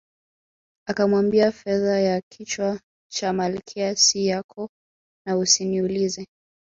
Akamwambia 0.87 1.51
fedha 1.51 1.99
ya 1.99 2.21
kichwa 2.31 2.79
cha 3.11 3.33
Malkia 3.33 3.95
si 3.95 4.25
yako 4.25 4.69
na 5.27 5.37
usiniulize 5.37 6.27